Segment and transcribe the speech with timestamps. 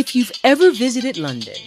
[0.00, 1.58] If you've ever visited London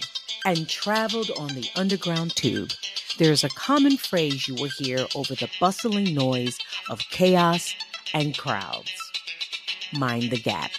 [0.44, 2.72] and traveled on the Underground Tube,
[3.16, 6.58] there's a common phrase you will hear over the bustling noise
[6.90, 7.76] of chaos
[8.12, 8.90] and crowds
[9.92, 10.72] mind the gap.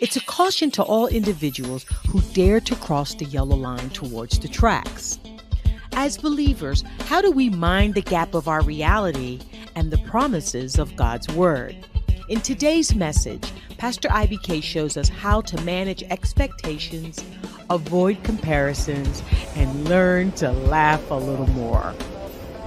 [0.00, 4.48] It's a caution to all individuals who dare to cross the yellow line towards the
[4.48, 5.18] tracks.
[5.92, 9.40] As believers, how do we mind the gap of our reality
[9.74, 11.76] and the promises of God's Word?
[12.28, 17.22] In today's message, Pastor IBK shows us how to manage expectations,
[17.70, 19.22] avoid comparisons,
[19.54, 21.94] and learn to laugh a little more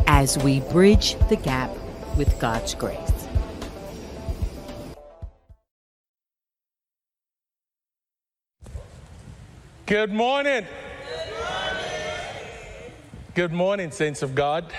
[0.07, 1.71] as we bridge the gap
[2.15, 3.27] with God's grace.
[9.85, 10.65] Good morning.
[13.35, 14.71] Good morning, saints of God.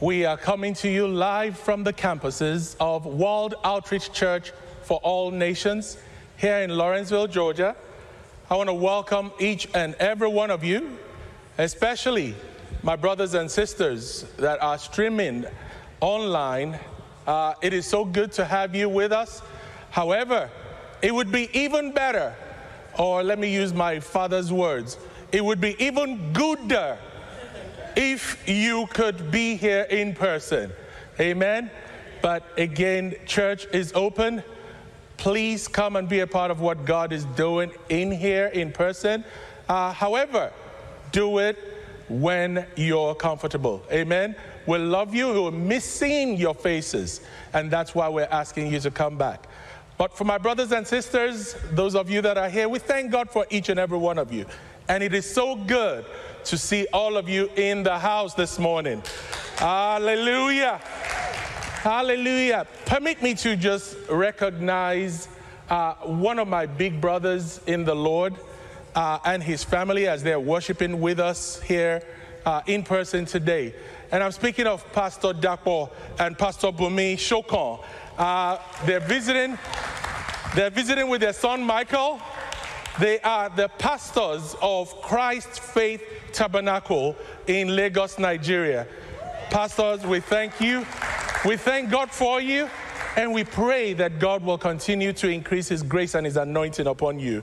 [0.00, 5.30] We are coming to you live from the campuses of World Outreach Church for All
[5.30, 5.98] Nations
[6.38, 7.76] here in Lawrenceville, Georgia.
[8.50, 10.96] I want to welcome each and every one of you,
[11.58, 12.34] especially
[12.82, 15.44] my brothers and sisters that are streaming
[16.00, 16.78] online.
[17.26, 19.42] Uh, it is so good to have you with us.
[19.90, 20.48] However,
[21.02, 22.34] it would be even better
[22.98, 24.96] or let me use my father's words,
[25.30, 26.98] it would be even gooder
[27.96, 30.72] if you could be here in person.
[31.18, 31.70] Amen.
[32.22, 34.42] But again, church is open.
[35.16, 39.24] Please come and be a part of what God is doing in here in person.
[39.68, 40.52] Uh, however,
[41.12, 41.58] do it
[42.08, 43.82] when you're comfortable.
[43.92, 44.34] Amen.
[44.66, 45.28] We love you.
[45.28, 47.20] We'll miss seeing your faces.
[47.52, 49.46] And that's why we're asking you to come back.
[49.96, 53.30] But for my brothers and sisters, those of you that are here, we thank God
[53.30, 54.46] for each and every one of you.
[54.90, 56.04] And it is so good
[56.46, 59.04] to see all of you in the house this morning.
[59.54, 60.80] Hallelujah.
[61.84, 62.66] Hallelujah.
[62.86, 65.28] Permit me to just recognize
[65.68, 68.34] uh, one of my big brothers in the Lord
[68.96, 72.02] uh, and his family as they're worshiping with us here
[72.44, 73.72] uh, in person today.
[74.10, 77.84] And I'm speaking of Pastor Dapo and Pastor Bumi Shokon.
[78.18, 79.56] Uh, they're visiting.
[80.56, 82.20] They're visiting with their son Michael.
[83.00, 86.02] They are the pastors of Christ Faith
[86.32, 87.16] Tabernacle
[87.46, 88.86] in Lagos, Nigeria.
[89.48, 90.86] Pastors, we thank you.
[91.46, 92.68] We thank God for you.
[93.16, 97.18] And we pray that God will continue to increase His grace and His anointing upon
[97.18, 97.42] you.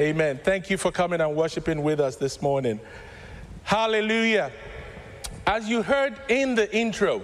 [0.00, 0.40] Amen.
[0.42, 2.80] Thank you for coming and worshiping with us this morning.
[3.62, 4.50] Hallelujah.
[5.46, 7.22] As you heard in the intro,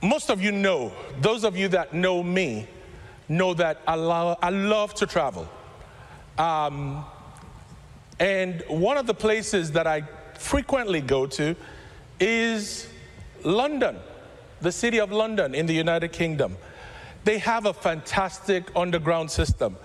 [0.00, 2.68] most of you know, those of you that know me,
[3.28, 5.48] know that I love, I love to travel.
[6.38, 7.04] Um,
[8.18, 10.02] and one of the places that I
[10.38, 11.54] frequently go to
[12.20, 12.88] is
[13.42, 13.96] London,
[14.60, 16.56] the city of London in the United Kingdom.
[17.24, 19.76] They have a fantastic underground system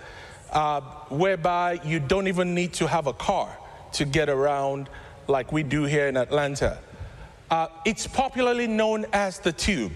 [0.51, 3.55] uh, whereby you don't even need to have a car
[3.93, 4.89] to get around
[5.27, 6.79] like we do here in Atlanta.
[7.49, 9.93] Uh, it's popularly known as the Tube.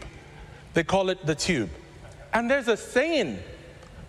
[0.73, 1.69] They call it the tube.
[2.33, 3.39] And there's a saying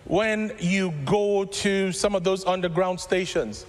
[0.05, 3.65] when you go to some of those underground stations.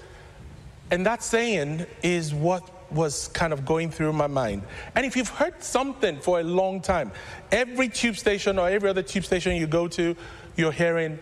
[0.91, 4.63] And that saying is what was kind of going through my mind.
[4.95, 7.11] And if you've heard something for a long time,
[7.51, 10.15] every tube station or every other tube station you go to,
[10.57, 11.19] you're hearing,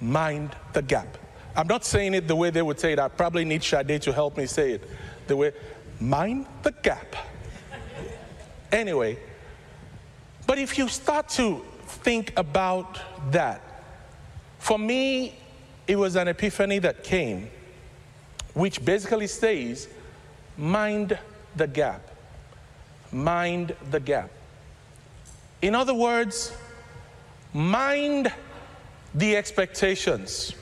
[0.00, 1.18] mind the gap.
[1.56, 2.98] I'm not saying it the way they would say it.
[2.98, 4.88] I probably need Sade to help me say it.
[5.26, 5.52] The way,
[6.00, 7.16] mind the gap.
[8.70, 9.18] anyway,
[10.46, 13.00] but if you start to think about
[13.32, 13.71] that,
[14.62, 15.34] for me,
[15.88, 17.50] it was an epiphany that came,
[18.54, 19.88] which basically says,
[20.56, 21.18] mind
[21.56, 22.00] the gap.
[23.10, 24.30] Mind the gap.
[25.62, 26.56] In other words,
[27.52, 28.32] mind
[29.16, 30.54] the expectations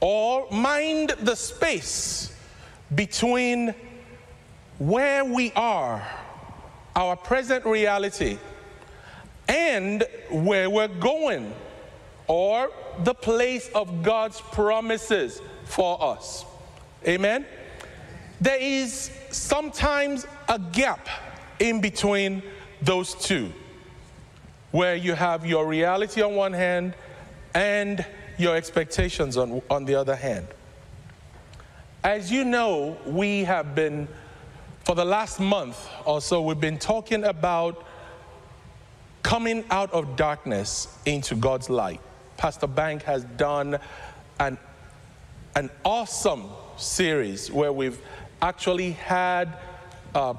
[0.00, 2.36] or mind the space
[2.96, 3.76] between
[4.78, 6.04] where we are,
[6.96, 8.38] our present reality,
[9.46, 11.54] and where we're going,
[12.26, 12.70] or
[13.02, 16.44] the place of God's promises for us.
[17.06, 17.44] Amen?
[18.40, 21.08] There is sometimes a gap
[21.58, 22.42] in between
[22.82, 23.52] those two,
[24.70, 26.94] where you have your reality on one hand
[27.54, 28.04] and
[28.38, 30.46] your expectations on, on the other hand.
[32.02, 34.08] As you know, we have been,
[34.84, 37.86] for the last month or so, we've been talking about
[39.22, 42.00] coming out of darkness into God's light.
[42.36, 43.78] Pastor Bank has done
[44.40, 44.58] an,
[45.56, 46.44] an awesome
[46.76, 48.00] series where we've
[48.42, 49.56] actually had
[50.14, 50.34] uh,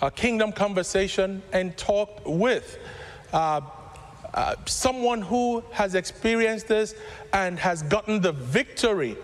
[0.00, 2.78] a kingdom conversation and talked with
[3.32, 3.60] uh,
[4.34, 6.94] uh, someone who has experienced this
[7.32, 9.16] and has gotten the victory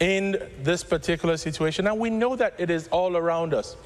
[0.00, 1.86] in this particular situation.
[1.86, 3.76] And we know that it is all around us.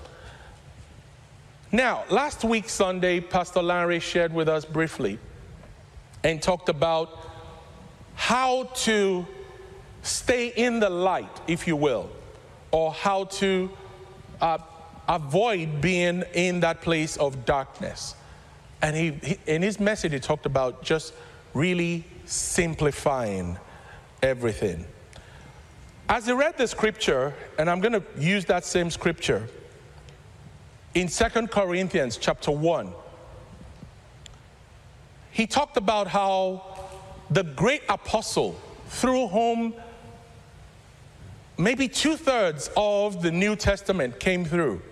[1.73, 5.19] Now, last week, Sunday, Pastor Larry shared with us briefly
[6.25, 7.31] and talked about
[8.15, 9.27] how to
[10.03, 12.11] stay in the light, if you will,
[12.71, 13.71] or how to
[14.41, 14.59] uh,
[15.09, 18.15] avoid being in that place of darkness.
[18.83, 21.13] And he, he, in his message, he talked about just
[21.55, 23.59] really simplifying
[24.23, 24.87] everything.
[26.09, 29.49] As he read the scripture, and I'm going to use that same scripture
[30.95, 32.93] in Second Corinthians chapter 1,
[35.33, 36.65] he talked about how
[37.31, 39.75] the great apostle, through whom
[41.57, 44.83] maybe two thirds of the New Testament came through,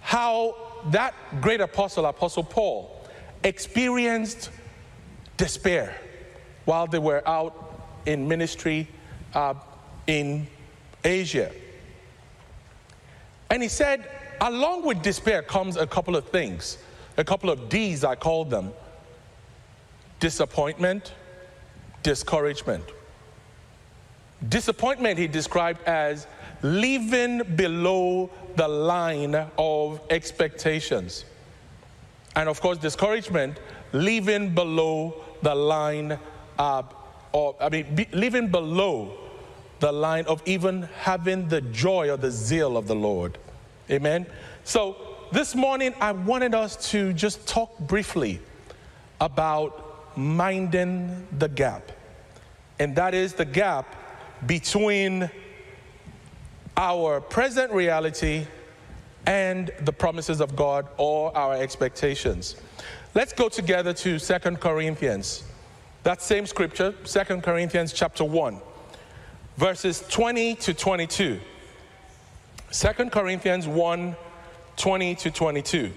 [0.00, 0.54] how
[0.90, 3.04] that great apostle, Apostle Paul,
[3.42, 4.50] experienced
[5.36, 5.96] despair
[6.64, 8.88] while they were out in ministry
[9.34, 9.54] uh,
[10.06, 10.46] in
[11.02, 11.50] Asia.
[13.50, 14.08] And he said,
[14.40, 16.78] along with despair comes a couple of things,
[17.16, 18.72] a couple of D's, I call them
[20.20, 21.12] disappointment,
[22.02, 22.84] discouragement.
[24.48, 26.26] Disappointment he described as
[26.62, 31.24] living below the line of expectations.
[32.36, 33.58] And of course, discouragement,
[33.92, 36.18] living below the line
[36.58, 36.94] of,
[37.60, 39.12] I mean, be, living below
[39.80, 43.38] the line of even having the joy or the zeal of the Lord.
[43.90, 44.26] Amen.
[44.64, 44.96] So
[45.32, 48.40] this morning, I wanted us to just talk briefly
[49.20, 49.83] about
[50.16, 51.92] minding the gap.
[52.78, 53.94] And that is the gap
[54.46, 55.30] between
[56.76, 58.46] our present reality
[59.26, 62.56] and the promises of God or our expectations.
[63.14, 65.44] Let's go together to Second Corinthians.
[66.02, 68.58] That same scripture, Second Corinthians chapter 1,
[69.56, 71.40] verses 20 to 22.
[72.72, 74.16] 2 Corinthians 1,
[74.76, 75.92] 20 to 22.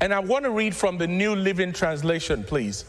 [0.00, 2.86] And I want to read from the New Living Translation, please.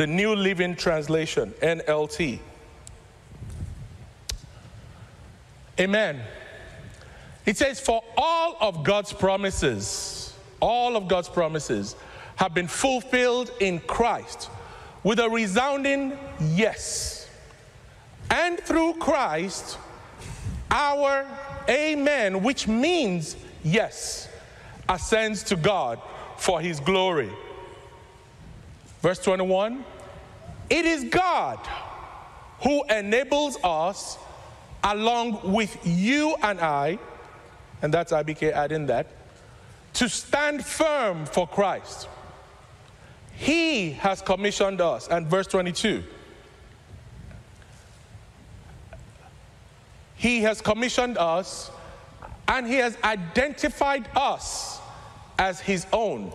[0.00, 2.38] The New Living Translation, NLT.
[5.78, 6.22] Amen.
[7.44, 11.96] It says, For all of God's promises, all of God's promises
[12.36, 14.48] have been fulfilled in Christ
[15.04, 17.28] with a resounding yes.
[18.30, 19.76] And through Christ,
[20.70, 21.26] our
[21.68, 24.30] amen, which means yes,
[24.88, 26.00] ascends to God
[26.38, 27.30] for his glory.
[29.02, 29.84] Verse 21
[30.68, 31.58] It is God
[32.62, 34.18] who enables us,
[34.84, 36.98] along with you and I,
[37.82, 39.06] and that's IBK adding that,
[39.94, 42.08] to stand firm for Christ.
[43.32, 45.08] He has commissioned us.
[45.08, 46.04] And verse 22
[50.20, 51.70] He has commissioned us
[52.46, 54.78] and He has identified us
[55.38, 56.30] as His own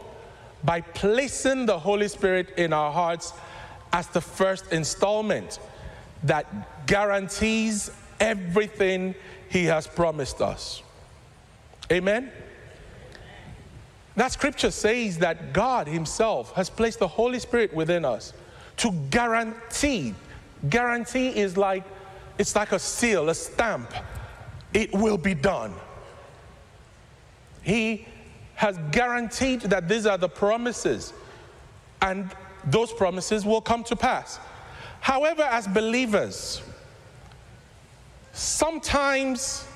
[0.65, 3.33] by placing the Holy Spirit in our hearts
[3.93, 5.59] as the first installment
[6.23, 9.13] that guarantees everything
[9.49, 10.81] He has promised us.
[11.91, 12.31] Amen?
[14.15, 18.33] That scripture says that God Himself has placed the Holy Spirit within us
[18.77, 20.15] to guarantee.
[20.69, 21.83] Guarantee is like,
[22.37, 23.93] it's like a seal, a stamp.
[24.73, 25.73] It will be done.
[27.61, 28.07] He
[28.55, 31.13] has guaranteed that these are the promises,
[32.01, 32.29] and
[32.65, 34.39] those promises will come to pass.
[35.01, 36.61] However, as believers,
[38.33, 39.67] sometimes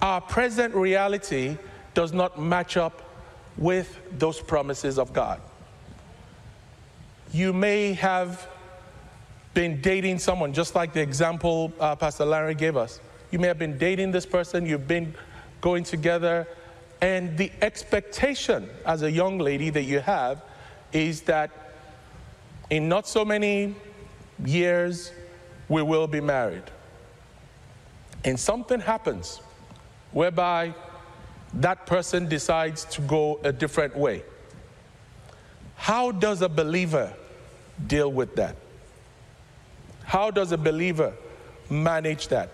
[0.00, 1.56] our present reality
[1.94, 3.02] does not match up
[3.56, 5.40] with those promises of God.
[7.32, 8.48] You may have
[9.54, 13.00] been dating someone, just like the example uh, Pastor Larry gave us.
[13.30, 15.14] You may have been dating this person, you've been
[15.60, 16.46] going together,
[17.00, 20.42] and the expectation as a young lady that you have
[20.92, 21.50] is that
[22.70, 23.74] in not so many
[24.44, 25.12] years
[25.68, 26.64] we will be married.
[28.24, 29.40] And something happens
[30.12, 30.74] whereby
[31.54, 34.22] that person decides to go a different way.
[35.76, 37.14] How does a believer
[37.86, 38.56] deal with that?
[40.04, 41.14] How does a believer
[41.70, 42.50] manage that?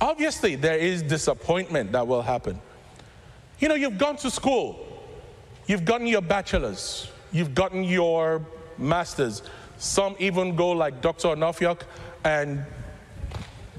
[0.00, 2.60] Obviously, there is disappointment that will happen.
[3.58, 4.84] You know, you've gone to school,
[5.66, 8.44] you've gotten your bachelor's, you've gotten your
[8.78, 9.42] master's.
[9.78, 11.28] Some even go like Dr.
[11.28, 11.82] Onofriok
[12.24, 12.64] and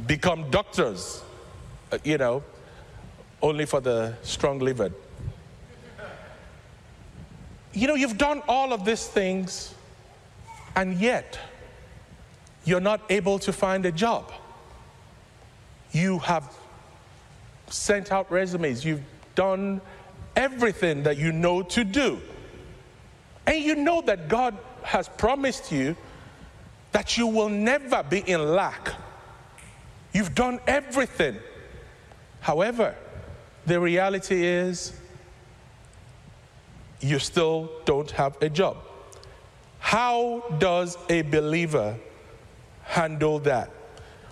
[0.08, 1.24] become doctors,
[1.92, 2.44] uh, you know,
[3.42, 4.94] only for the strong livered.
[7.74, 9.76] you know, you've done all of these things,
[10.76, 11.38] and yet
[12.64, 14.32] you're not able to find a job.
[15.92, 16.52] You have
[17.68, 19.02] sent out resumes, you've
[19.36, 19.82] done
[20.36, 22.20] everything that you know to do.
[23.48, 25.96] And you know that God has promised you
[26.92, 28.94] that you will never be in lack.
[30.14, 31.38] You've done everything.
[32.40, 32.96] However,
[33.66, 34.94] the reality is
[37.02, 38.78] you still don't have a job.
[39.80, 41.98] How does a believer
[42.84, 43.70] handle that?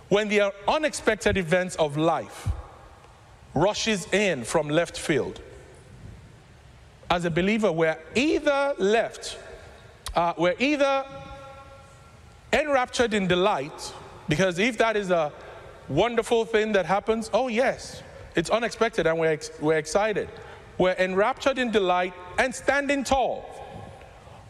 [0.09, 2.47] When there are unexpected events of life
[3.53, 5.41] rushes in from left field,
[7.09, 9.37] as a believer, we're either left,
[10.15, 11.05] uh, we're either
[12.51, 13.93] enraptured in delight,
[14.27, 15.31] because if that is a
[15.89, 18.01] wonderful thing that happens, oh yes,
[18.35, 20.27] it's unexpected and we're, ex- we're excited.
[20.77, 23.45] We're enraptured in delight and standing tall.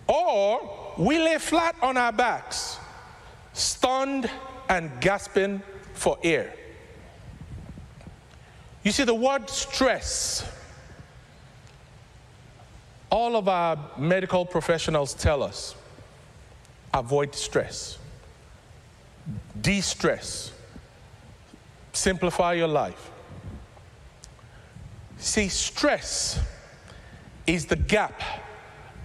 [0.08, 2.78] Or we lay flat on our backs,
[3.54, 4.30] stunned
[4.70, 5.62] and gasping
[5.94, 6.54] for air.
[8.84, 10.46] You see, the word stress,
[13.10, 15.76] all of our medical professionals tell us
[16.94, 17.98] avoid stress,
[19.60, 20.52] de stress,
[21.94, 23.10] simplify your life.
[25.18, 26.40] See, stress
[27.48, 28.22] is the gap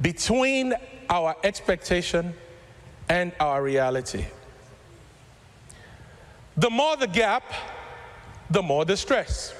[0.03, 0.75] between
[1.09, 2.35] our expectation
[3.09, 4.27] and our reality.
[6.57, 7.45] The more the gap,
[8.51, 9.55] the more the stress.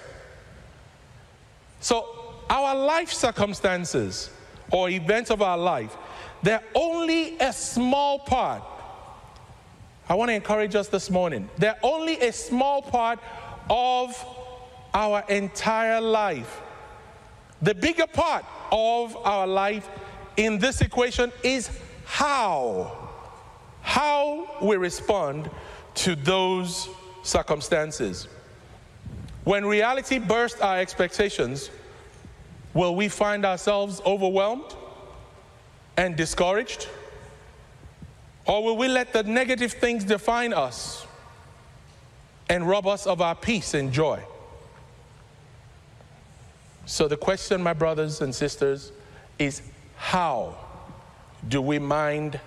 [1.81, 4.31] So, our life circumstances
[4.71, 5.97] or events of our life,
[6.43, 8.63] they're only a small part.
[10.09, 11.49] I want to encourage us this morning.
[11.59, 13.19] They're only a small part
[13.69, 14.25] of
[14.95, 16.61] our entire life.
[17.61, 19.89] The bigger part of our life
[20.37, 21.71] in this equation is
[22.05, 23.11] how.
[23.83, 25.51] How we respond
[25.97, 26.89] to those
[27.23, 28.29] circumstances.
[29.49, 31.71] When reality bursts our expectations,
[32.75, 34.77] will we find ourselves overwhelmed
[35.97, 36.87] and discouraged?
[38.45, 41.07] Or will we let the negative things define us
[42.51, 44.23] and rob us of our peace and joy?
[46.85, 48.93] So, the question, my brothers and sisters,
[49.39, 49.63] is
[49.97, 50.59] how
[51.49, 52.39] do we mind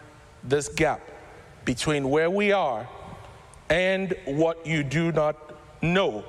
[0.43, 1.01] this gap
[1.65, 2.87] between where we are
[3.71, 6.23] and what you do not know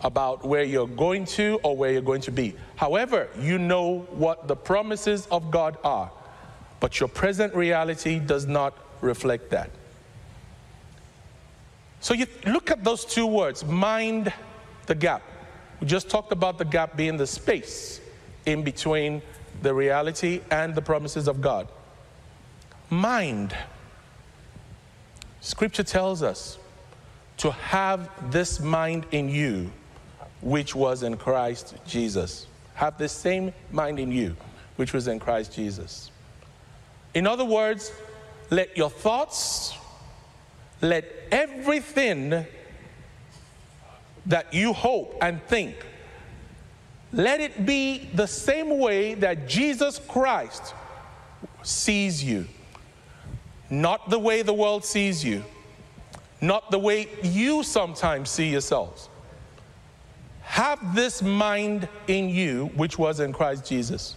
[0.00, 2.54] about where you're going to or where you're going to be?
[2.76, 6.10] However, you know what the promises of God are,
[6.80, 9.70] but your present reality does not reflect that.
[12.00, 14.32] So, you look at those two words mind
[14.86, 15.22] the gap.
[15.80, 18.00] We just talked about the gap being the space
[18.44, 19.22] in between
[19.62, 21.68] the reality and the promises of God.
[22.90, 23.56] Mind.
[25.40, 26.58] Scripture tells us
[27.38, 29.70] to have this mind in you,
[30.46, 32.46] which was in Christ Jesus.
[32.74, 34.36] Have the same mind in you,
[34.76, 36.12] which was in Christ Jesus.
[37.14, 37.90] In other words,
[38.50, 39.74] let your thoughts,
[40.80, 42.46] let everything
[44.26, 45.74] that you hope and think,
[47.12, 50.74] let it be the same way that Jesus Christ
[51.64, 52.46] sees you.
[53.68, 55.42] Not the way the world sees you,
[56.40, 59.08] not the way you sometimes see yourselves.
[60.56, 64.16] Have this mind in you, which was in Christ Jesus.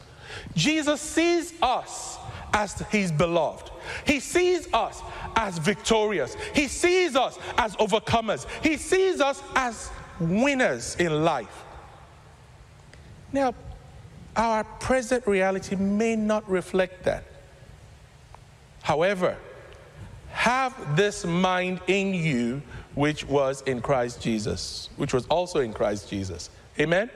[0.55, 2.17] Jesus sees us
[2.53, 3.69] as his beloved.
[4.05, 5.01] He sees us
[5.35, 6.37] as victorious.
[6.55, 8.47] He sees us as overcomers.
[8.63, 11.65] He sees us as winners in life.
[13.33, 13.53] Now,
[14.37, 17.25] our present reality may not reflect that.
[18.81, 19.35] However,
[20.31, 22.61] have this mind in you
[22.99, 26.49] which was in Christ Jesus, which was also in Christ Jesus.
[26.77, 27.09] Amen?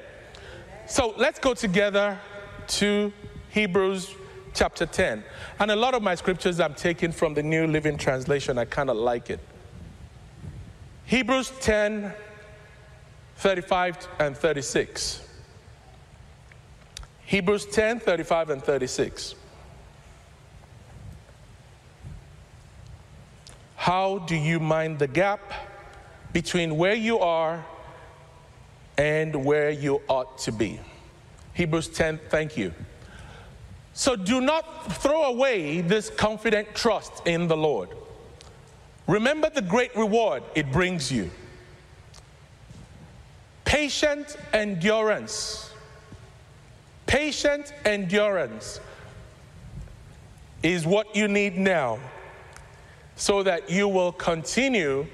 [0.87, 2.17] So let's go together
[2.79, 3.11] to
[3.49, 4.15] Hebrews
[4.53, 5.25] chapter 10.
[5.59, 8.57] And a lot of my scriptures I'm taking from the New Living Translation.
[8.57, 9.41] I kind of like it.
[11.03, 12.13] Hebrews 10
[13.35, 15.27] 35 and 36.
[17.25, 19.35] Hebrews 10 35 and 36.
[23.75, 25.41] How do you mind the gap
[26.33, 27.63] between where you are
[28.97, 30.79] and where you ought to be?
[31.53, 32.73] Hebrews 10, thank you.
[33.93, 37.89] So do not throw away this confident trust in the Lord.
[39.07, 41.29] Remember the great reward it brings you.
[43.65, 45.71] Patient endurance.
[47.05, 48.79] Patient endurance
[50.63, 51.99] is what you need now
[53.15, 55.05] so that you will continue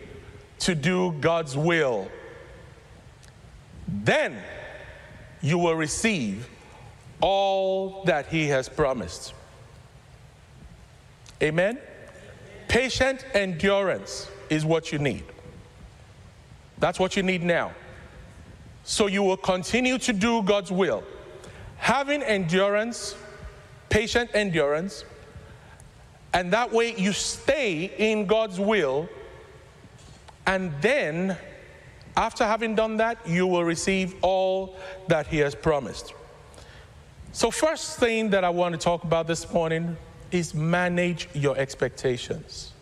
[0.60, 2.10] to do God's will.
[3.88, 4.38] Then
[5.42, 6.50] you will receive
[7.22, 9.34] all that He has promised.
[11.42, 11.80] Amen?
[12.68, 15.24] Patient endurance is what you need.
[16.78, 17.72] That's what you need now.
[18.84, 21.04] So you will continue to do God's will.
[21.78, 23.16] Having endurance,
[23.90, 25.04] patient endurance,
[26.34, 29.10] and that way you stay in God's will.
[30.46, 31.38] And then,
[32.18, 34.76] after having done that, you will receive all
[35.08, 36.14] that He has promised.
[37.32, 39.96] So, first thing that I want to talk about this morning
[40.32, 42.74] is manage your expectations.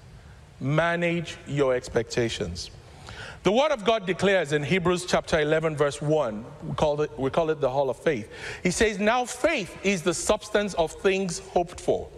[0.59, 2.71] Manage your expectations.
[3.43, 7.29] The Word of God declares in Hebrews chapter 11, verse 1, we call it, we
[7.29, 8.29] call it the Hall of Faith.
[8.63, 12.09] He says, Now faith is the substance of things hoped for,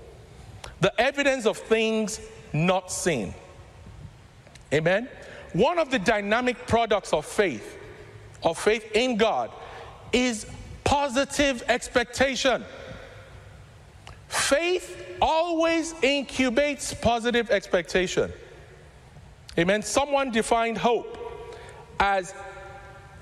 [0.82, 2.20] the evidence of things
[2.54, 3.34] not seen.
[4.74, 5.10] Amen?
[5.54, 7.78] One of the dynamic products of faith,
[8.44, 9.52] of faith in God,
[10.14, 10.46] is
[10.84, 12.64] positive expectation.
[14.28, 18.32] Faith always incubates positive expectation.
[19.58, 19.82] Amen.
[19.82, 21.18] Someone defined hope
[22.00, 22.34] as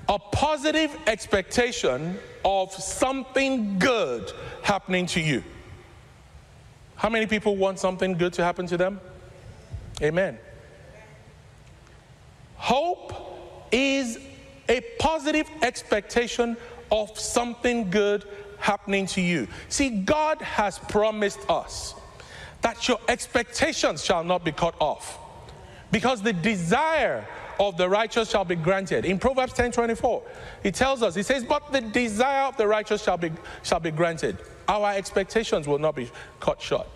[0.08, 5.42] a positive expectation of something good happening to you.
[6.96, 9.00] How many people want something good to happen to them?
[10.02, 10.38] Amen.
[12.58, 13.14] Hope
[13.72, 14.18] is
[14.68, 16.56] a positive expectation
[16.90, 18.24] of something good
[18.58, 19.46] happening to you.
[19.68, 21.94] See, God has promised us
[22.60, 25.18] that your expectations shall not be cut off
[25.92, 27.26] because the desire
[27.60, 29.04] of the righteous shall be granted.
[29.04, 30.22] In Proverbs 10 24,
[30.62, 33.30] he tells us, he says, But the desire of the righteous shall be,
[33.62, 34.38] shall be granted.
[34.66, 36.86] Our expectations will not be cut short.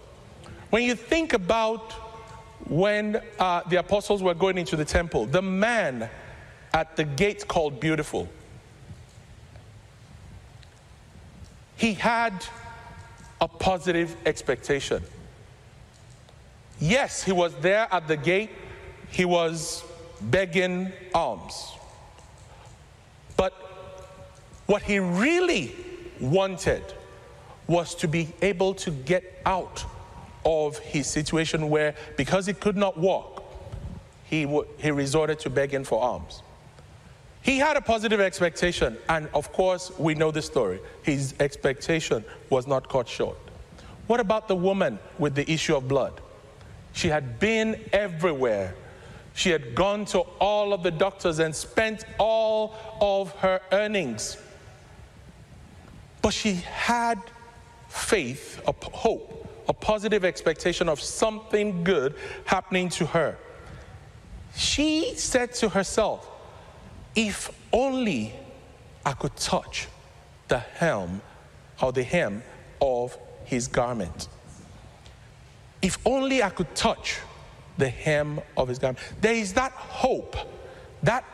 [0.70, 1.94] When you think about
[2.68, 6.09] when uh, the apostles were going into the temple, the man
[6.72, 8.29] at the gate called Beautiful,
[11.77, 12.44] he had
[13.40, 15.03] a positive expectation.
[16.79, 18.51] Yes, he was there at the gate,
[19.11, 19.85] he was
[20.20, 21.72] begging alms.
[23.37, 23.53] But
[24.66, 25.75] what he really
[26.20, 26.83] wanted
[27.66, 29.85] was to be able to get out
[30.44, 33.44] of his situation where, because he could not walk,
[34.24, 34.46] he,
[34.78, 36.42] he resorted to begging for alms.
[37.42, 40.81] He had a positive expectation, and of course, we know the story.
[41.02, 43.37] His expectation was not cut short.
[44.07, 46.20] What about the woman with the issue of blood?
[46.92, 48.74] She had been everywhere.
[49.35, 54.37] She had gone to all of the doctors and spent all of her earnings.
[56.20, 57.18] But she had
[57.88, 63.37] faith, hope, a positive expectation of something good happening to her.
[64.55, 66.29] She said to herself,
[67.14, 68.35] if only
[69.05, 69.88] I could touch
[70.48, 71.22] the hem
[71.81, 72.42] or the hem
[72.81, 74.29] of his garment.
[75.81, 77.18] If only I could touch
[77.79, 78.98] the hem of his garment.
[79.20, 80.37] There is that hope,
[81.03, 81.25] that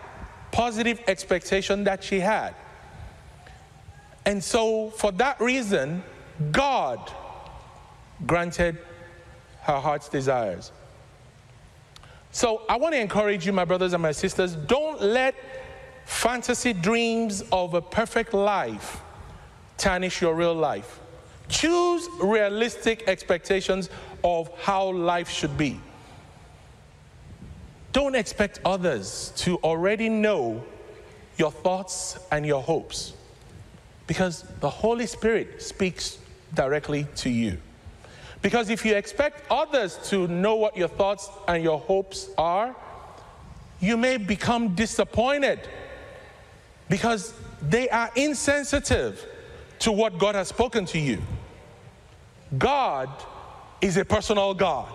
[0.52, 2.54] positive expectation that she had.
[4.24, 6.02] And so, for that reason,
[6.52, 7.10] God
[8.26, 8.78] granted
[9.62, 10.72] her heart's desires.
[12.30, 15.34] So, I want to encourage you, my brothers and my sisters, don't let
[16.04, 19.00] fantasy dreams of a perfect life
[19.76, 21.00] tarnish your real life.
[21.48, 23.88] Choose realistic expectations
[24.22, 25.80] of how life should be.
[27.92, 30.62] Don't expect others to already know
[31.36, 33.14] your thoughts and your hopes
[34.06, 36.18] because the Holy Spirit speaks
[36.54, 37.58] directly to you.
[38.40, 42.74] Because if you expect others to know what your thoughts and your hopes are,
[43.80, 45.60] you may become disappointed
[46.88, 49.24] because they are insensitive
[49.80, 51.20] to what God has spoken to you.
[52.56, 53.08] God
[53.80, 54.92] is a personal God.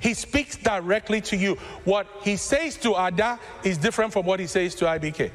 [0.00, 1.54] He speaks directly to you.
[1.84, 5.30] What he says to Ada is different from what he says to IBK.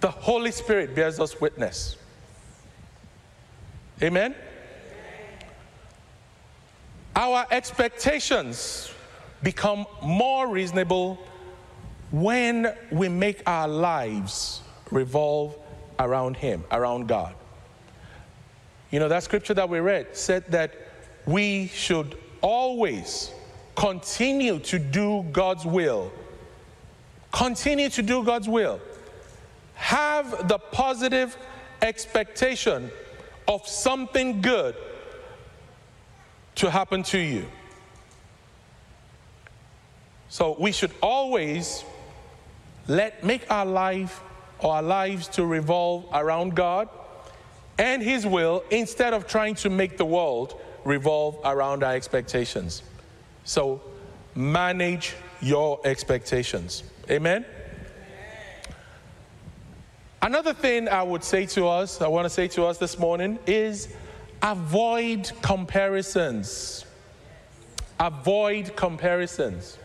[0.00, 1.96] The Holy Spirit bears us witness.
[4.02, 4.34] Amen?
[7.16, 8.92] Our expectations
[9.42, 11.18] become more reasonable
[12.10, 15.56] when we make our lives revolve
[15.98, 17.34] around Him, around God.
[18.90, 20.74] You know, that scripture that we read said that
[21.26, 23.30] we should always
[23.76, 26.12] continue to do God's will.
[27.32, 28.80] Continue to do God's will.
[29.74, 31.36] Have the positive
[31.82, 32.90] expectation
[33.48, 34.76] of something good
[36.56, 37.46] to happen to you.
[40.28, 41.84] So we should always
[42.88, 44.22] let make our life
[44.60, 46.88] our lives to revolve around God
[47.78, 52.82] and his will instead of trying to make the world revolve around our expectations.
[53.44, 53.82] So
[54.34, 56.84] manage your expectations.
[57.10, 57.44] Amen.
[60.22, 63.38] Another thing I would say to us, I want to say to us this morning
[63.46, 63.94] is
[64.44, 66.84] avoid comparisons.
[67.98, 69.78] Avoid comparisons.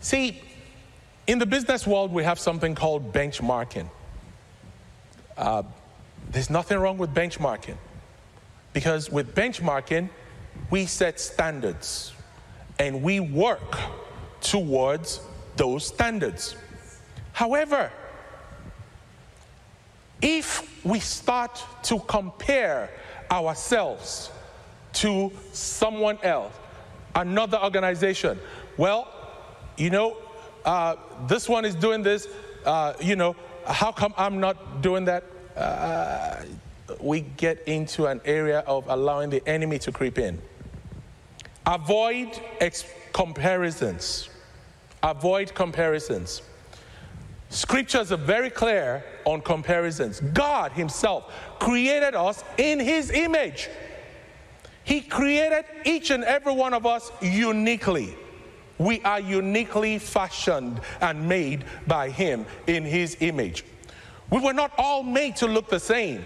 [0.00, 0.40] See,
[1.26, 3.88] in the business world, we have something called benchmarking.
[5.36, 5.64] Uh,
[6.30, 7.76] there's nothing wrong with benchmarking
[8.72, 10.08] because with benchmarking,
[10.70, 12.12] we set standards
[12.78, 13.78] and we work
[14.40, 15.20] towards
[15.56, 16.54] those standards.
[17.32, 17.90] However,
[20.20, 22.88] if we start to compare
[23.32, 24.30] ourselves
[24.92, 26.52] to someone else,
[27.14, 28.38] another organization,
[28.76, 29.08] well,
[29.76, 30.16] you know,
[30.64, 32.28] uh, this one is doing this,
[32.64, 33.34] uh, you know,
[33.66, 35.24] how come I'm not doing that?
[35.56, 36.44] Uh,
[37.00, 40.40] we get into an area of allowing the enemy to creep in.
[41.66, 44.28] Avoid ex- comparisons.
[45.02, 46.42] Avoid comparisons.
[47.52, 50.20] Scriptures are very clear on comparisons.
[50.20, 53.68] God Himself created us in His image.
[54.84, 58.16] He created each and every one of us uniquely.
[58.78, 63.66] We are uniquely fashioned and made by Him in His image.
[64.30, 66.24] We were not all made to look the same.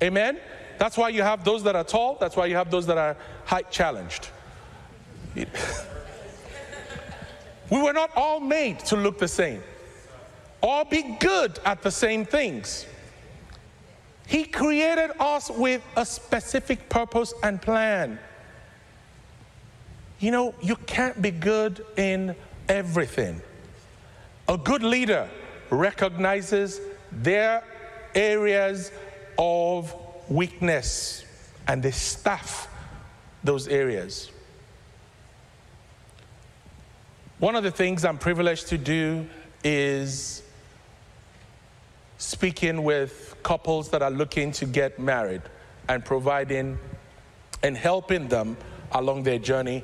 [0.00, 0.38] Amen?
[0.78, 3.16] That's why you have those that are tall, that's why you have those that are
[3.46, 4.28] height challenged.
[5.34, 5.44] we
[7.82, 9.60] were not all made to look the same
[10.62, 12.86] or be good at the same things.
[14.26, 18.18] He created us with a specific purpose and plan.
[20.20, 22.36] You know, you can't be good in
[22.68, 23.42] everything.
[24.48, 25.28] A good leader
[25.70, 27.64] recognizes their
[28.14, 28.92] areas
[29.36, 29.94] of
[30.28, 31.24] weakness
[31.66, 32.68] and they staff
[33.42, 34.30] those areas.
[37.38, 39.26] One of the things I'm privileged to do
[39.64, 40.42] is
[42.22, 45.42] speaking with couples that are looking to get married
[45.88, 46.78] and providing
[47.64, 48.56] and helping them
[48.92, 49.82] along their journey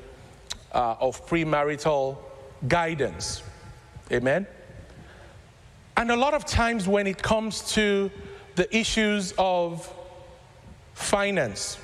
[0.73, 2.17] uh, of premarital
[2.69, 3.43] guidance.
[4.13, 4.47] Amen?
[5.97, 8.09] And a lot of times when it comes to
[8.55, 9.93] the issues of
[10.95, 11.77] finance,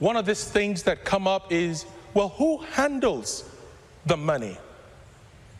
[0.00, 3.48] one of these things that come up is well, who handles
[4.06, 4.58] the money,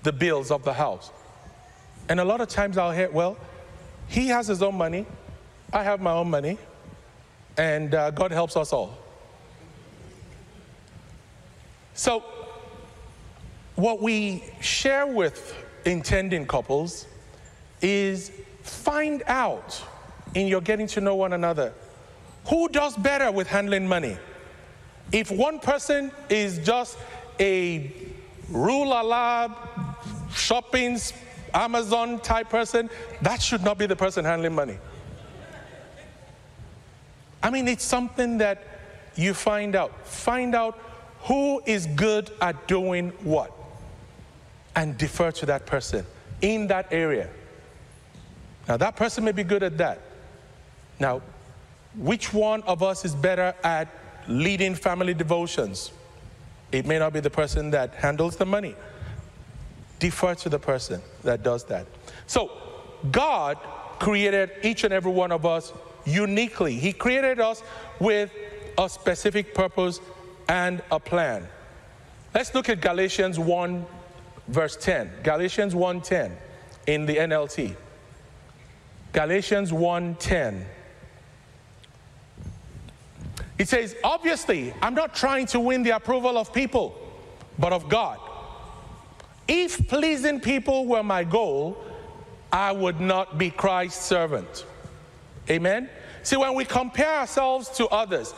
[0.03, 1.13] the bills of the house?
[2.09, 3.37] And a lot of times I'll hear, well,
[4.09, 5.07] he has his own money,
[5.73, 6.59] I have my own money,
[7.57, 8.97] and uh, God helps us all.
[11.95, 12.25] So,
[13.75, 17.07] what we share with intending couples
[17.83, 19.83] is find out
[20.35, 21.73] in your getting to know one another
[22.49, 24.17] who does better with handling money.
[25.13, 26.99] If one person is just
[27.41, 27.93] a
[28.49, 29.53] rule a lab,
[30.33, 30.99] shopping,
[31.55, 32.91] Amazon type person,
[33.23, 34.79] that should not be the person handling money.
[37.43, 38.63] I mean, it's something that
[39.15, 40.07] you find out.
[40.07, 40.79] Find out
[41.23, 43.53] who is good at doing what
[44.75, 46.07] and defer to that person
[46.41, 47.29] in that area.
[48.69, 50.01] Now, that person may be good at that.
[51.01, 51.23] Now,
[51.97, 53.89] which one of us is better at
[54.29, 55.91] leading family devotions?
[56.71, 58.77] It may not be the person that handles the money.
[59.99, 61.87] Defer to the person that does that.
[62.27, 62.51] So,
[63.11, 63.59] God
[63.99, 65.73] created each and every one of us
[66.05, 66.75] uniquely.
[66.75, 67.63] He created us
[67.99, 68.31] with
[68.77, 70.01] a specific purpose
[70.49, 71.47] and a plan.
[72.35, 73.87] Let's look at Galatians 1
[74.49, 75.11] verse 10.
[75.23, 76.33] Galatians 1:10
[76.87, 77.77] in the NLT.
[79.13, 80.65] Galatians 1:10.
[83.59, 86.95] It says, obviously, I'm not trying to win the approval of people,
[87.59, 88.19] but of God.
[89.49, 91.83] If pleasing people were my goal,
[92.53, 94.67] I would not be Christ's servant.
[95.51, 95.89] Amen?
[96.23, 98.35] See, when we compare ourselves to others,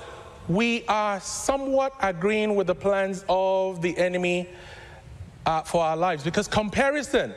[0.48, 4.48] we are somewhat agreeing with the plans of the enemy
[5.46, 7.34] uh, for our lives because comparison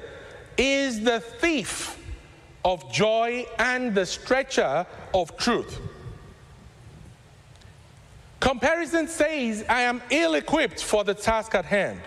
[0.57, 1.99] is the thief
[2.65, 5.79] of joy and the stretcher of truth.
[8.39, 11.99] Comparison says, I am ill equipped for the task at hand.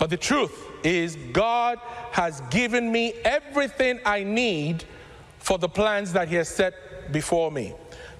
[0.00, 1.78] But the truth is, God
[2.10, 4.82] has given me everything I need
[5.38, 7.74] for the plans that He has set before me.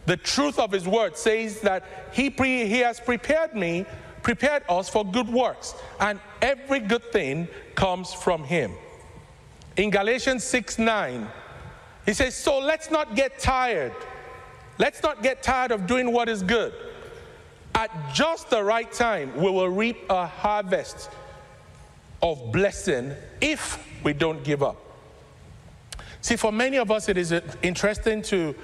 [0.07, 3.87] The truth of his word says that he, pre- he has prepared me,
[4.23, 8.73] prepared us for good works, and every good thing comes from him.
[9.77, 11.29] In Galatians 6 9,
[12.07, 13.95] he says, So let's not get tired.
[14.79, 16.73] Let's not get tired of doing what is good.
[17.75, 21.11] At just the right time, we will reap a harvest
[22.23, 24.77] of blessing if we don't give up.
[26.21, 28.55] See, for many of us, it is uh, interesting to,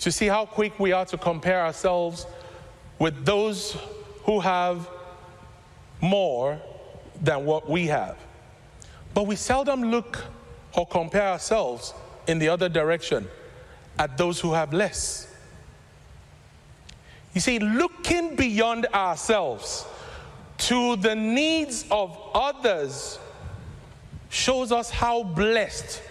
[0.00, 2.26] to see how quick we are to compare ourselves
[2.98, 3.76] with those
[4.24, 4.88] who have
[6.00, 6.60] more
[7.20, 8.16] than what we have.
[9.14, 10.22] But we seldom look
[10.76, 11.94] or compare ourselves
[12.26, 13.26] in the other direction
[13.98, 15.34] at those who have less.
[17.34, 19.86] You see, looking beyond ourselves
[20.58, 23.18] to the needs of others
[24.28, 26.02] shows us how blessed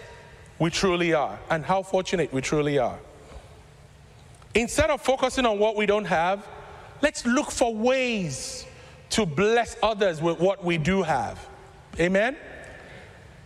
[0.58, 2.98] we truly are and how fortunate we truly are.
[4.54, 6.46] Instead of focusing on what we don't have,
[7.02, 8.66] let's look for ways
[9.10, 11.46] to bless others with what we do have.
[12.00, 12.36] Amen?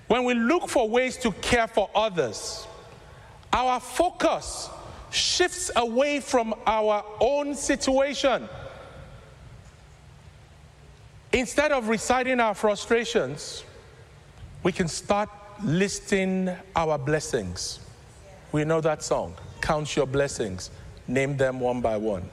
[0.08, 2.66] When we look for ways to care for others,
[3.52, 4.70] our focus
[5.10, 8.48] shifts away from our own situation.
[11.32, 13.64] Instead of reciting our frustrations,
[14.62, 15.30] we can start
[15.64, 17.80] listing our blessings.
[18.52, 20.70] We know that song, Count Your Blessings,
[21.08, 22.28] name them one by one.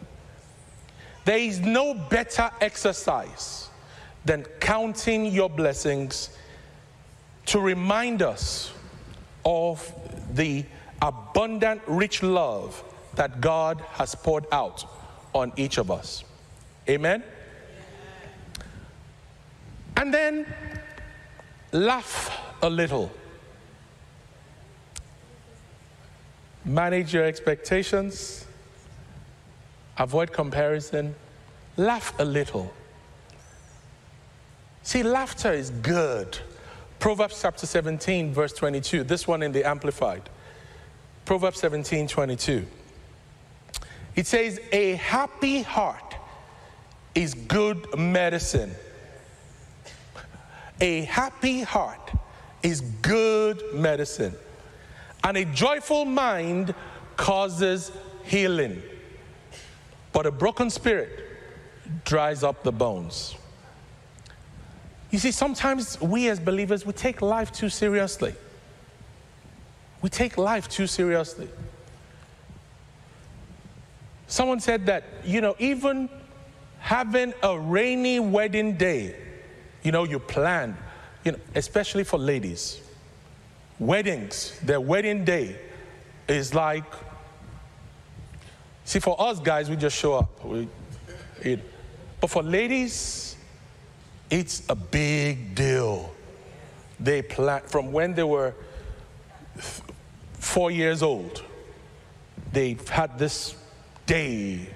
[1.23, 3.69] There is no better exercise
[4.25, 6.29] than counting your blessings
[7.45, 8.73] to remind us
[9.45, 9.93] of
[10.33, 10.65] the
[11.01, 12.83] abundant, rich love
[13.15, 14.85] that God has poured out
[15.33, 16.23] on each of us.
[16.89, 17.23] Amen?
[19.99, 20.45] And then
[21.73, 22.31] laugh
[22.61, 23.11] a little.
[26.63, 28.45] Manage your expectations,
[29.97, 31.15] avoid comparison,
[31.75, 32.73] laugh a little.
[34.83, 36.37] See, laughter is good.
[36.99, 40.29] Proverbs chapter 17, verse 22, this one in the Amplified.
[41.25, 42.65] Proverbs 17 22.
[44.15, 46.15] It says, A happy heart
[47.15, 48.73] is good medicine.
[50.81, 52.11] A happy heart
[52.63, 54.33] is good medicine.
[55.23, 56.73] And a joyful mind
[57.17, 57.91] causes
[58.23, 58.81] healing.
[60.13, 61.09] But a broken spirit
[62.05, 63.35] dries up the bones.
[65.11, 68.35] You see, sometimes we as believers, we take life too seriously.
[70.01, 71.49] We take life too seriously.
[74.27, 76.07] Someone said that, you know, even
[76.79, 79.15] having a rainy wedding day,
[79.83, 80.77] you know, you plan,
[81.23, 82.81] you know, especially for ladies,
[83.79, 85.57] weddings, their wedding day
[86.27, 86.83] is like,
[88.83, 90.45] see, for us guys, we just show up.
[90.45, 90.67] We,
[91.41, 91.59] it,
[92.19, 93.35] but for ladies,
[94.29, 96.13] it's a big deal.
[96.99, 98.53] They plan from when they were
[100.33, 101.43] four years old,
[102.51, 103.55] they've had this
[104.05, 104.67] day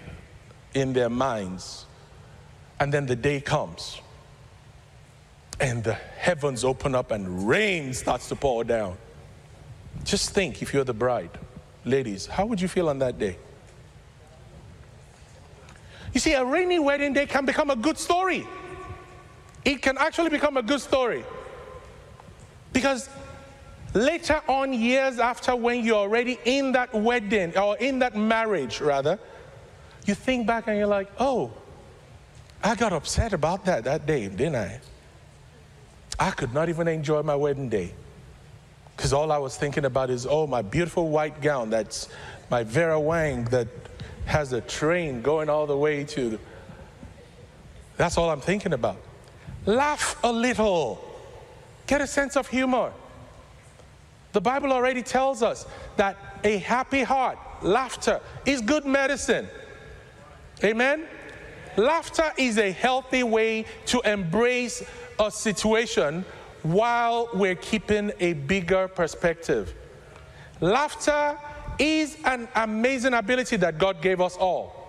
[0.74, 1.86] in their minds.
[2.80, 4.00] And then the day comes,
[5.64, 8.98] and the heavens open up and rain starts to pour down.
[10.04, 11.32] Just think if you're the bride,
[11.86, 13.38] ladies, how would you feel on that day?
[16.14, 18.46] You see, a rainy wedding day can become a good story.
[19.64, 21.24] It can actually become a good story.
[22.74, 23.10] Because
[23.94, 29.20] Later on, years after, when you're already in that wedding or in that marriage, rather,
[30.08, 31.52] you think back and you're like, oh,
[32.64, 34.82] I got upset about that that day, didn't I?
[36.20, 37.94] I could not even enjoy my wedding day
[38.96, 42.10] because all I was thinking about is, oh, my beautiful white gown that's
[42.50, 43.68] my Vera Wang that
[44.26, 46.40] has a train going all the way to.
[47.98, 48.98] That's all I'm thinking about.
[49.66, 51.04] Laugh a little,
[51.88, 52.92] get a sense of humor.
[54.34, 55.66] The Bible already tells us
[55.98, 59.48] that a happy heart, laughter, is good medicine.
[60.64, 61.06] Amen?
[61.78, 64.84] Laughter is a healthy way to embrace
[65.20, 66.26] a situation
[66.64, 69.74] while we're keeping a bigger perspective.
[70.62, 71.38] Laughter
[71.80, 74.80] is an amazing ability that God gave us all.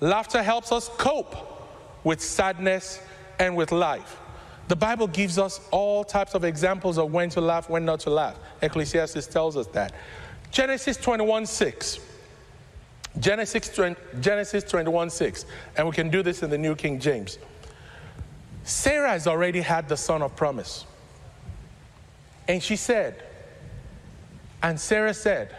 [0.00, 1.36] Laughter helps us cope
[2.04, 3.00] with sadness
[3.38, 4.18] and with life.
[4.68, 8.10] The Bible gives us all types of examples of when to laugh, when not to
[8.10, 8.36] laugh.
[8.62, 9.92] Ecclesiastes tells us that.
[10.50, 11.98] Genesis 21 6.
[13.18, 15.46] Genesis, 20, Genesis 21 6.
[15.76, 17.38] And we can do this in the New King James.
[18.70, 20.86] Sarah has already had the son of promise.
[22.46, 23.20] And she said,
[24.62, 25.54] and Sarah said,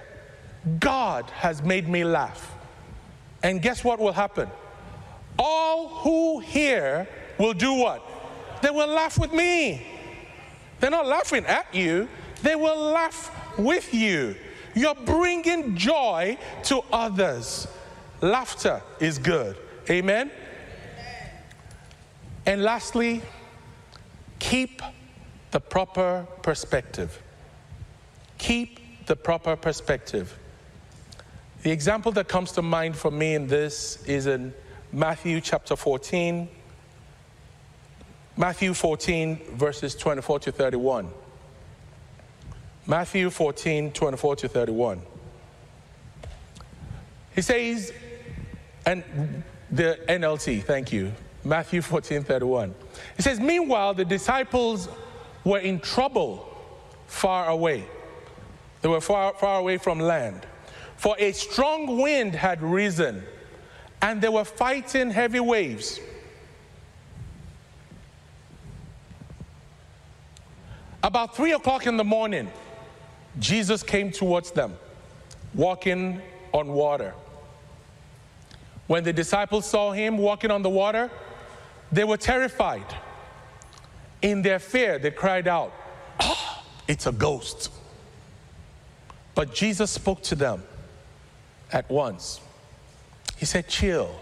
[0.80, 2.56] God has made me laugh.
[3.44, 4.50] And guess what will happen?
[5.38, 8.02] All who hear will do what?
[8.62, 9.86] They will laugh with me.
[10.80, 12.08] They're not laughing at you,
[12.44, 14.36] they will laugh with you.
[14.74, 17.68] You're bringing joy to others.
[18.22, 19.58] Laughter is good.
[19.90, 20.32] Amen?
[22.46, 23.22] And lastly,
[24.40, 24.82] keep
[25.52, 27.22] the proper perspective.
[28.38, 30.38] Keep the proper perspective.
[31.64, 34.54] The example that comes to mind for me in this is in
[34.92, 36.50] Matthew chapter 14.
[38.38, 41.10] Matthew 14, verses 24 to 31.
[42.88, 45.02] Matthew 14, 24 to 31.
[47.36, 47.94] He says,
[48.86, 49.04] and
[49.70, 51.14] the NLT, thank you.
[51.44, 52.76] Matthew 14, 31.
[53.16, 54.88] He says, Meanwhile, the disciples
[55.44, 56.48] were in trouble
[57.08, 57.86] far away.
[58.82, 60.46] They were far, far away from land.
[60.98, 63.24] For a strong wind had risen,
[64.02, 66.00] and they were fighting heavy waves.
[71.04, 72.52] About three o'clock in the morning,
[73.40, 74.78] Jesus came towards them,
[75.56, 76.22] walking
[76.54, 77.16] on water.
[78.86, 81.10] When the disciples saw him walking on the water,
[81.92, 82.96] they were terrified.
[84.22, 85.74] In their fear, they cried out,
[86.20, 87.72] oh, It's a ghost.
[89.34, 90.64] But Jesus spoke to them
[91.72, 92.40] at once.
[93.38, 94.20] He said, Chill.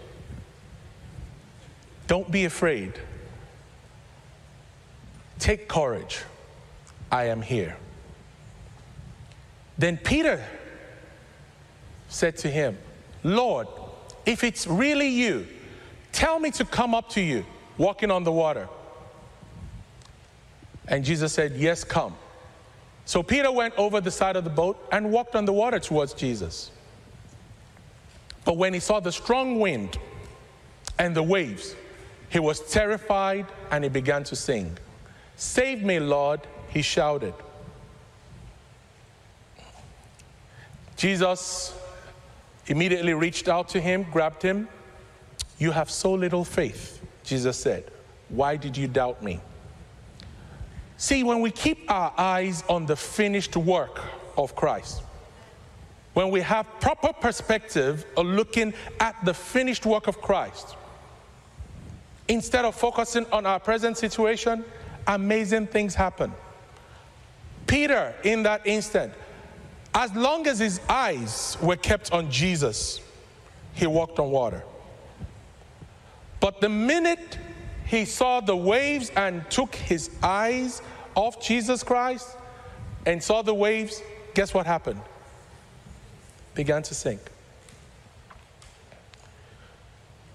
[2.06, 2.94] Don't be afraid.
[5.38, 6.22] Take courage.
[7.12, 7.76] I am here.
[9.78, 10.44] Then Peter
[12.08, 12.78] said to him,
[13.22, 13.66] Lord,
[14.26, 15.46] if it's really you,
[16.12, 17.44] tell me to come up to you
[17.80, 18.68] walking on the water.
[20.86, 22.14] And Jesus said, Yes, come.
[23.06, 26.12] So Peter went over the side of the boat and walked on the water towards
[26.12, 26.70] Jesus.
[28.44, 29.98] But when he saw the strong wind
[30.98, 31.74] and the waves,
[32.28, 34.76] he was terrified and he began to sing.
[35.36, 37.34] Save me, Lord, he shouted.
[40.96, 41.74] Jesus
[42.66, 44.68] immediately reached out to him, grabbed him.
[45.58, 46.99] You have so little faith,
[47.30, 47.84] Jesus said.
[48.28, 49.40] Why did you doubt me?
[50.96, 54.00] See, when we keep our eyes on the finished work
[54.36, 55.02] of Christ,
[56.12, 60.74] when we have proper perspective of looking at the finished work of Christ,
[62.26, 64.64] instead of focusing on our present situation,
[65.06, 66.32] amazing things happen.
[67.68, 69.14] Peter, in that instant,
[69.94, 73.00] as long as his eyes were kept on Jesus,
[73.74, 74.64] he walked on water.
[76.40, 77.38] But the minute
[77.86, 80.82] he saw the waves and took his eyes
[81.14, 82.36] off Jesus Christ
[83.06, 84.02] and saw the waves,
[84.34, 85.00] guess what happened?
[86.54, 87.20] Began to sink.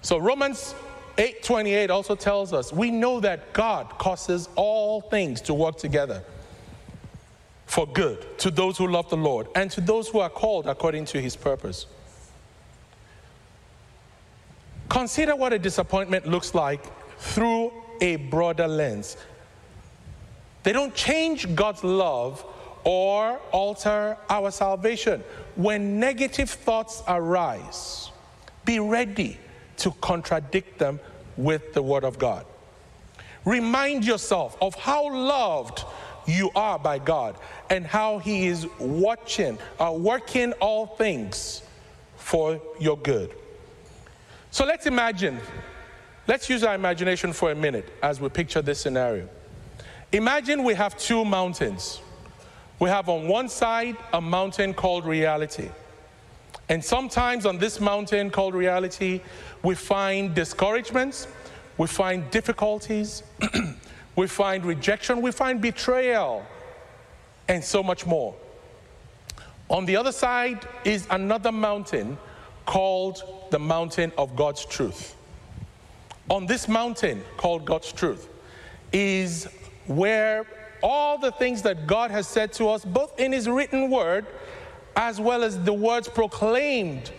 [0.02, 0.76] So Romans
[1.18, 6.24] 8:28 also tells us we know that God causes all things to work together
[7.65, 11.06] for good to those who love the Lord and to those who are called according
[11.06, 11.88] to his purpose.
[14.89, 16.82] Consider what a disappointment looks like
[17.17, 17.71] through
[18.02, 19.17] a broader lens.
[20.63, 22.43] They don't change God's love
[22.84, 25.24] or alter our salvation.
[25.56, 28.12] When negative thoughts arise,
[28.63, 29.38] be ready
[29.78, 31.00] to contradict them
[31.38, 32.45] with the Word of God.
[33.43, 35.84] Remind yourself of how loved
[36.26, 37.36] you are by God
[37.69, 41.62] and how He is watching, uh, working all things
[42.17, 43.36] for your good.
[44.56, 45.38] So let's imagine,
[46.30, 49.28] let's use our imagination for a minute as we picture this scenario.
[50.14, 51.99] Imagine we have two mountains.
[52.80, 55.68] We have on one side a mountain called reality.
[56.70, 59.20] And sometimes on this mountain called reality,
[59.62, 61.28] we find discouragements,
[61.78, 63.24] we find difficulties,
[64.16, 66.45] we find rejection, we find betrayal,
[67.49, 68.34] and so much more.
[69.68, 72.18] On the other side is another mountain
[72.66, 75.16] called the mountain of God's truth.
[76.30, 78.28] On this mountain called God's truth
[78.91, 79.48] is
[79.88, 80.46] where
[80.82, 84.26] all the things that God has said to us, both in His written word
[84.96, 87.12] as well as the words proclaimed,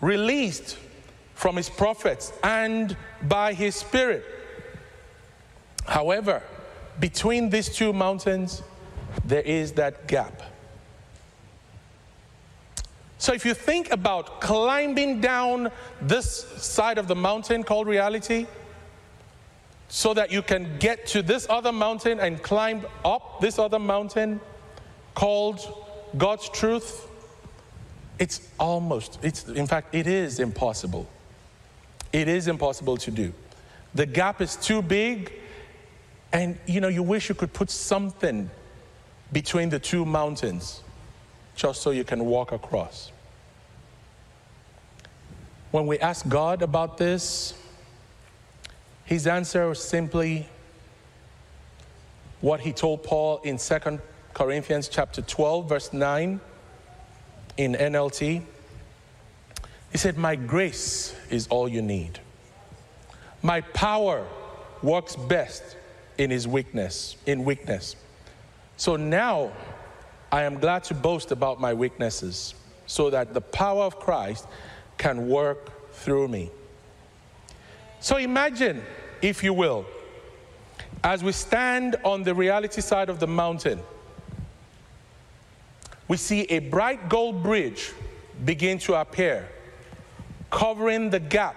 [0.00, 0.78] released
[1.34, 4.24] from His prophets and by His Spirit.
[5.86, 6.42] However,
[7.00, 8.62] between these two mountains,
[9.24, 10.42] there is that gap.
[13.18, 18.46] So if you think about climbing down this side of the mountain called reality,
[19.88, 24.40] so that you can get to this other mountain and climb up this other mountain
[25.14, 25.60] called
[26.16, 27.06] God's truth,
[28.18, 31.06] It's almost, it's, in fact, it is impossible.
[32.12, 33.32] It is impossible to do.
[33.94, 35.32] The gap is too big,
[36.32, 38.50] and you know, you wish you could put something
[39.32, 40.82] between the two mountains
[41.56, 43.10] just so you can walk across.
[45.72, 47.54] When we ask God about this,
[49.04, 50.48] his answer was simply
[52.40, 54.00] what he told Paul in 2
[54.34, 56.40] Corinthians chapter 12 verse 9
[57.56, 58.42] in NLT.
[59.90, 62.20] He said, "My grace is all you need.
[63.42, 64.26] My power
[64.82, 65.62] works best
[66.18, 67.96] in his weakness, in weakness.
[68.76, 69.52] So now
[70.30, 72.54] I am glad to boast about my weaknesses
[72.86, 74.46] so that the power of Christ
[74.98, 76.50] can work through me.
[78.00, 78.82] So imagine,
[79.22, 79.86] if you will,
[81.02, 83.80] as we stand on the reality side of the mountain,
[86.08, 87.92] we see a bright gold bridge
[88.44, 89.48] begin to appear,
[90.50, 91.56] covering the gap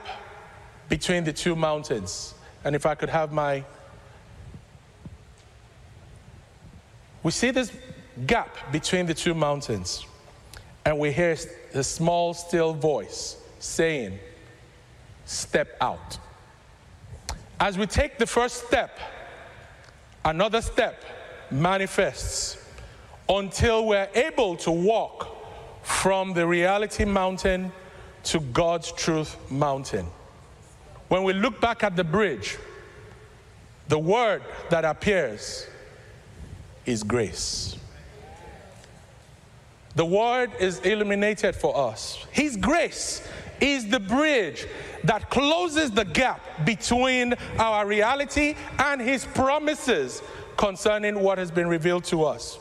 [0.88, 2.34] between the two mountains.
[2.64, 3.64] And if I could have my.
[7.22, 7.72] We see this
[8.26, 10.06] gap between the two mountains,
[10.86, 11.36] and we hear
[11.74, 14.20] a small, still voice saying,
[15.26, 16.18] Step out.
[17.60, 18.98] As we take the first step,
[20.26, 21.04] another step
[21.52, 22.58] manifests
[23.28, 25.36] until we're able to walk
[25.84, 27.72] from the reality mountain
[28.24, 30.08] to God's truth mountain.
[31.10, 32.58] When we look back at the bridge,
[33.88, 35.68] the word that appears
[36.86, 37.78] is grace.
[40.00, 42.26] The word is illuminated for us.
[42.32, 43.22] His grace
[43.60, 44.66] is the bridge
[45.04, 50.22] that closes the gap between our reality and His promises
[50.56, 52.60] concerning what has been revealed to us.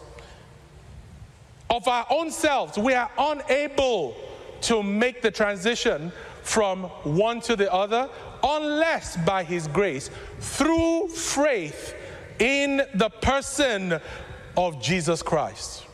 [1.71, 4.17] Of our own selves, we are unable
[4.63, 6.11] to make the transition
[6.43, 8.11] from one to the other
[8.43, 10.11] unless by His grace,
[10.41, 11.95] through faith
[12.41, 14.01] in the person
[14.57, 15.85] of Jesus Christ.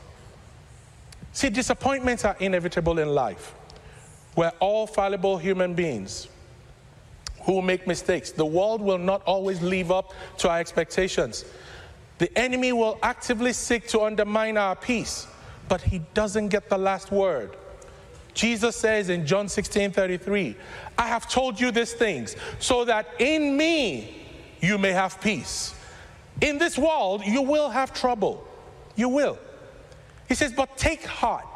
[1.35, 3.55] See, disappointments are inevitable in life.
[4.37, 6.28] We're all fallible human beings
[7.43, 8.30] who make mistakes.
[8.30, 11.45] The world will not always live up to our expectations.
[12.18, 15.26] The enemy will actively seek to undermine our peace,
[15.68, 17.57] but he doesn't get the last word.
[18.32, 20.55] Jesus says in John 16 33,
[20.97, 24.24] I have told you these things so that in me
[24.61, 25.74] you may have peace.
[26.41, 28.47] In this world, you will have trouble.
[28.95, 29.37] You will.
[30.29, 31.47] He says, But take heart,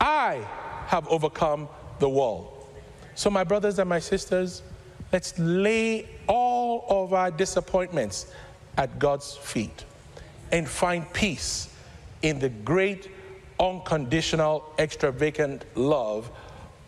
[0.00, 0.46] I
[0.86, 2.56] have overcome the world.
[3.14, 4.62] So, my brothers and my sisters,
[5.12, 8.32] let's lay all of our disappointments
[8.76, 9.84] at God's feet
[10.52, 11.72] and find peace
[12.22, 13.10] in the great,
[13.58, 16.30] unconditional, extravagant love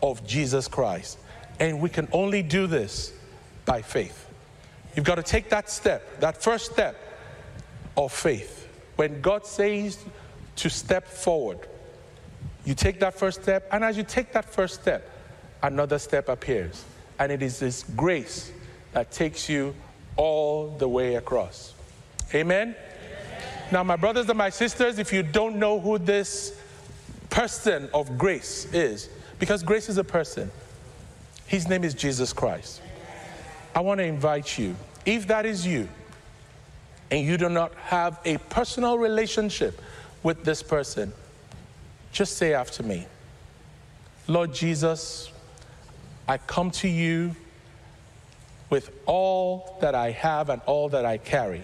[0.01, 1.17] of Jesus Christ.
[1.59, 3.13] And we can only do this
[3.65, 4.27] by faith.
[4.95, 6.95] You've got to take that step, that first step
[7.95, 8.67] of faith.
[8.95, 10.03] When God says
[10.57, 11.59] to step forward,
[12.65, 15.09] you take that first step, and as you take that first step,
[15.61, 16.85] another step appears.
[17.19, 18.51] And it is this grace
[18.93, 19.75] that takes you
[20.15, 21.73] all the way across.
[22.33, 22.75] Amen?
[23.71, 26.57] Now, my brothers and my sisters, if you don't know who this
[27.29, 30.51] person of grace is, because grace is a person,
[31.47, 32.81] his name is Jesus Christ.
[33.75, 34.75] I want to invite you,
[35.05, 35.89] if that is you,
[37.09, 39.81] and you do not have a personal relationship
[40.23, 41.13] with this person,
[42.11, 43.05] just say after me
[44.27, 45.29] Lord Jesus,
[46.27, 47.35] I come to you
[48.69, 51.63] with all that I have and all that I carry.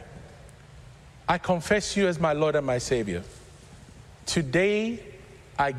[1.28, 3.24] I confess you as my Lord and my Savior.
[4.26, 5.02] Today,
[5.58, 5.74] I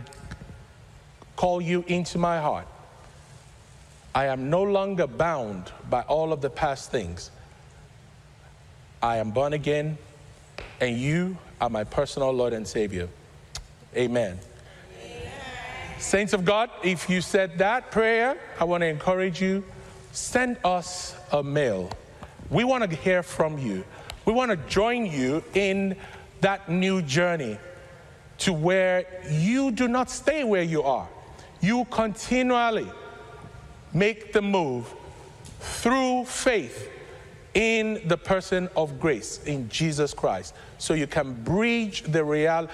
[1.37, 2.67] call you into my heart.
[4.15, 7.31] I am no longer bound by all of the past things.
[9.03, 9.99] I am born again,
[10.81, 13.09] and you are my personal Lord and Savior.
[13.97, 14.39] Amen.
[15.99, 19.65] Saints of God, if you said that prayer, I want to encourage you
[20.13, 21.91] send us a mail.
[22.49, 23.85] We want to hear from you.
[24.25, 25.97] We want to join you in
[26.41, 27.59] that new journey
[28.39, 31.09] to where you do not stay where you are.
[31.61, 32.91] You continually
[33.93, 34.93] make the move
[35.61, 36.89] through faith
[37.53, 40.55] in the person of grace in Jesus Christ.
[40.81, 42.69] So you can bridge the real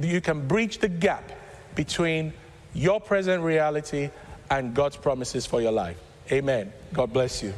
[0.00, 1.32] you can bridge the gap
[1.74, 2.32] between
[2.72, 4.10] your present reality
[4.48, 5.98] and God's promises for your life.
[6.30, 6.72] Amen.
[6.92, 7.52] God bless you.